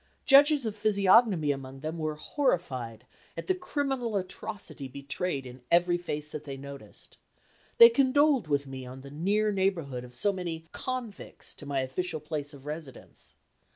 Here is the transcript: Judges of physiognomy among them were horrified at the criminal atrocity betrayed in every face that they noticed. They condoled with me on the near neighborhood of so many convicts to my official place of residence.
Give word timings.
Judges 0.25 0.65
of 0.65 0.75
physiognomy 0.75 1.51
among 1.51 1.81
them 1.81 1.99
were 1.99 2.15
horrified 2.15 3.05
at 3.37 3.45
the 3.45 3.53
criminal 3.53 4.17
atrocity 4.17 4.87
betrayed 4.87 5.45
in 5.45 5.61
every 5.69 5.95
face 5.95 6.31
that 6.31 6.43
they 6.43 6.57
noticed. 6.57 7.17
They 7.77 7.89
condoled 7.89 8.47
with 8.47 8.65
me 8.65 8.83
on 8.83 9.01
the 9.01 9.11
near 9.11 9.51
neighborhood 9.51 10.03
of 10.03 10.15
so 10.15 10.33
many 10.33 10.65
convicts 10.71 11.53
to 11.53 11.67
my 11.67 11.81
official 11.81 12.19
place 12.19 12.51
of 12.51 12.65
residence. 12.65 13.35